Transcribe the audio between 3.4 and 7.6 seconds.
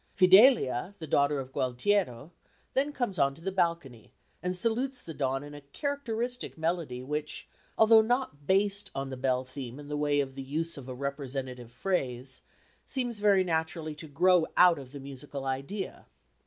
the balcony and salutes the dawn in a characteristic melody which,